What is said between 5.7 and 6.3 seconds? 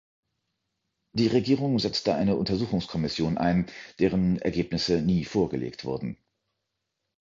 wurden.